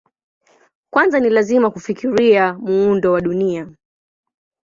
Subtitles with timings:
[0.91, 3.67] Kwanza ni lazima kufikiria muundo wa Dunia.